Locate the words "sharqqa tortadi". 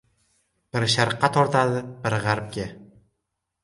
0.93-1.85